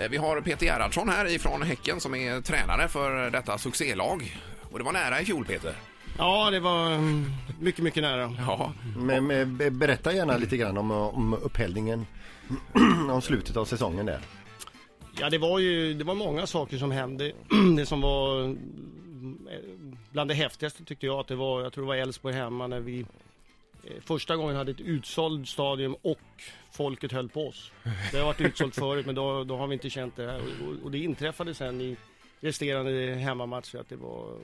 [0.00, 4.36] Eh, Vi har Peter Gerhardsson här ifrån Häcken som är tränare för detta succélag.
[4.70, 5.74] Och det var nära i fjol Peter.
[6.18, 7.30] Ja, det var mm,
[7.60, 8.34] mycket, mycket nära.
[8.46, 12.06] Ja, Men, men be- berätta gärna lite grann om, om upphällningen,
[13.10, 14.20] om slutet av säsongen där.
[15.20, 17.32] Ja, det var ju det var många saker som hände.
[17.76, 19.38] Det som var mm,
[20.12, 22.80] bland det häftigaste tyckte jag att det var, jag tror det var Elfsborg hemma när
[22.80, 23.06] vi eh,
[24.00, 26.20] första gången hade ett utsåld stadion och
[26.72, 27.72] folket höll på oss.
[28.12, 30.84] Det har varit utsålt förut men då, då har vi inte känt det här och,
[30.84, 31.96] och det inträffade sen i
[32.40, 34.36] resterande hemmamatcher att det var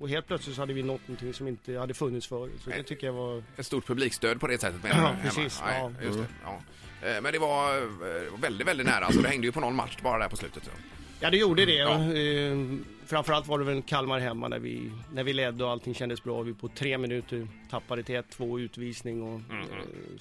[0.00, 2.52] och helt plötsligt så hade vi nått någonting som inte hade funnits förut.
[2.64, 4.82] Så det tycker jag var ett stort publikstöd på det sättet.
[4.82, 6.04] Med Ja, precis, Nej, ja.
[6.06, 6.26] just det.
[6.44, 6.60] Ja.
[7.08, 9.04] Eh, Men det var eh, väldigt, väldigt nära.
[9.04, 10.62] Alltså, det hängde ju på någon match bara där på slutet.
[10.66, 10.72] Ja.
[11.20, 11.74] Ja det gjorde det.
[11.74, 12.14] Ja.
[12.14, 12.58] Eh,
[13.06, 16.42] framförallt var det väl Kalmar hemma när vi, när vi ledde och allting kändes bra.
[16.42, 19.66] Vi på tre minuter tappade till 1-2 utvisning och Mm, eh,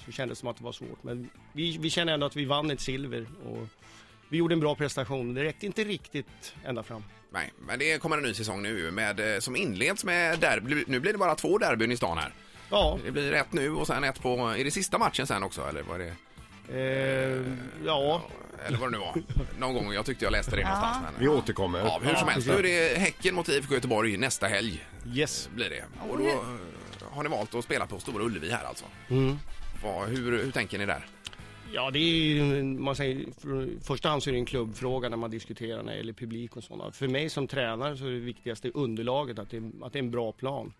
[0.06, 1.04] så kändes det som att det var svårt.
[1.04, 3.68] Men vi, vi känner ändå att vi vann ett silver och
[4.30, 5.34] vi gjorde en bra prestation.
[5.34, 7.04] Det räckte inte riktigt ända fram.
[7.32, 10.84] Nej, men det kommer en ny säsong nu med, eh, som inleds med derby.
[10.88, 12.34] Nu blir det bara två derbyn i stan här.
[12.72, 14.36] Ja, Det blir ett nu och sen ett på...
[14.58, 16.14] Är det sista matchen sen också eller vad är det?
[16.74, 17.42] eh,
[17.86, 18.22] ja.
[18.68, 19.22] Eller vad det nu var.
[19.60, 19.94] Någon gång.
[19.94, 20.98] Jag tyckte jag läste det någonstans.
[21.04, 21.80] Men, Vi återkommer.
[21.80, 22.48] Ja, hur som helst.
[22.48, 24.86] Nu är det Häcken mot IFK Göteborg nästa helg.
[25.14, 25.50] Yes.
[25.56, 25.84] Blir det.
[26.10, 26.36] Och då eh,
[27.12, 28.86] har ni valt att spela på Stora Ullevi här alltså.
[29.10, 29.38] Mm.
[29.84, 31.06] Vad, hur, hur tänker ni där?
[31.74, 35.10] Ja, det är ju, man säger, för, i första hand så är det en klubbfråga
[35.10, 36.92] när man diskuterar när det gäller publik och sådana.
[36.92, 40.12] För mig som tränare så är det viktigaste underlaget, att det, att det är en
[40.12, 40.74] bra plan.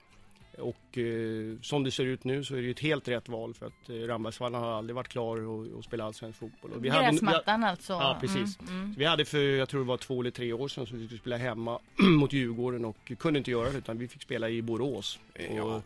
[0.60, 3.54] Och eh, som det ser ut nu så är det ju ett helt rätt val
[3.54, 6.72] för att eh, Rambergsvallen har aldrig varit klar att att spela allsvensk fotboll.
[6.72, 7.94] Och vi hade- Gräsmattan alltså.
[7.94, 8.60] Ja, precis.
[8.60, 8.94] Mm, mm.
[8.98, 11.20] Vi hade för, jag tror det var två eller tre år sedan, så vi skulle
[11.20, 11.80] spela hemma
[12.20, 15.20] mot Djurgården och kunde inte göra det utan vi fick spela i Borås.
[15.56, 15.64] Ja.
[15.64, 15.82] Och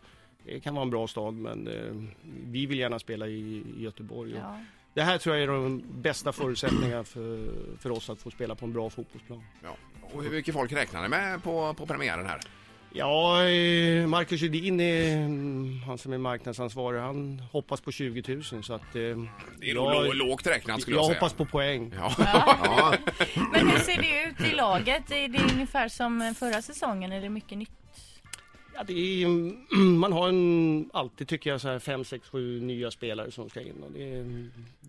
[0.46, 2.04] det kan vara en bra stad men eh,
[2.46, 4.32] vi vill gärna spela i, i Göteborg.
[4.34, 4.58] Och Ja.
[4.94, 8.64] Det här tror jag är de bästa förutsättningarna för, för oss att få spela på
[8.66, 9.42] en bra fotbollsplan.
[9.62, 9.76] Ja.
[10.02, 12.40] Och hur mycket folk räknar ni med på, på premiären här?
[12.96, 18.74] Ja, eh, Marcus är, mm, han som är marknadsansvarig, han hoppas på 20 000 så
[18.74, 18.82] att...
[18.82, 21.18] eh, Det är nog jag, lå- lågt räknat skulle jag jag, säga.
[21.20, 21.92] hoppas på poäng.
[21.96, 22.12] Ja.
[22.18, 22.94] Ja,
[23.52, 25.10] Men hur ser det ut i laget?
[25.10, 27.12] Är det ungefär som förra säsongen?
[27.12, 27.70] Är det mycket nytt?
[28.74, 29.26] Ja, det är,
[29.76, 33.60] man har en, alltid tycker jag så här 5, 6, 7 nya spelare som ska
[33.60, 33.82] in.
[33.82, 34.24] Och det är,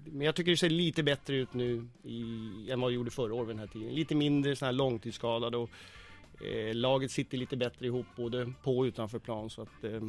[0.05, 2.23] men jag tycker det ser lite bättre ut nu i,
[2.71, 3.89] än vad det gjorde förra året vid den här tiden.
[3.95, 5.69] Lite mindre så här långtidsskadade och
[6.41, 9.49] eh, laget sitter lite bättre ihop både på och utanför plan.
[9.49, 10.01] Så att, eh,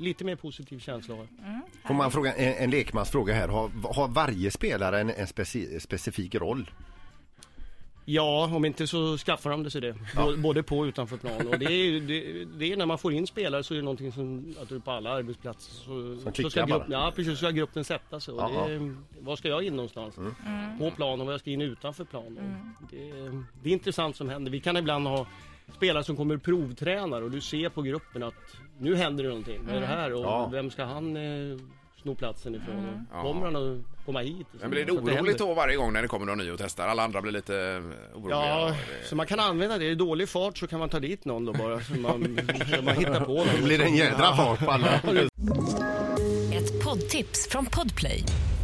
[0.00, 1.26] lite mer positiv känsla har.
[1.44, 1.60] Mm.
[1.86, 3.48] får man fråga, en, en lekmansfråga här.
[3.48, 6.70] Har, har varje spelare en, en speci, specifik roll?
[8.10, 9.94] Ja, om inte så skaffar de det sig det.
[10.16, 11.46] Både- Både på och utanför plan.
[11.48, 14.12] Och det, är, det, det är när man får in spelare så är det någonting
[14.12, 15.84] som, jag tror på alla arbetsplatser så,
[16.22, 18.34] Som så ska, grupp, ja, precis, så ska gruppen sätta sig.
[18.34, 20.14] Och det, var ska jag in någonstans?
[20.78, 22.38] På plan och var jag ska in utanför plan.
[22.80, 24.52] Och Det, är- det är intressant som händer.
[24.52, 25.26] Vi kan ibland ha
[25.76, 28.34] spelare som kommer provtränar och du ser på gruppen att
[28.78, 29.60] nu händer det någonting.
[29.66, 30.12] Vad är det här?
[30.12, 30.48] Och Ja.
[30.52, 31.58] vem ska han eh,
[32.02, 33.06] sno platsen ifrån?
[33.12, 34.46] Och Kommer han att komma hit?
[34.60, 35.22] Men blir det Så att händer.
[35.22, 36.88] oroligt då varje gång när det kommer någon ny och testar?
[36.88, 38.38] Alla andra blir lite eh, oroliga.
[38.48, 39.84] Ja, Det- så man kan använda det.
[39.84, 41.80] I dålig fart så kan man ta dit någon då bara.
[41.80, 42.38] Så man,
[42.76, 43.64] så man hittar på någon.
[43.64, 44.94] blir det en jädra fart på alla.
[46.52, 48.24] Ett poddtips från Podplay.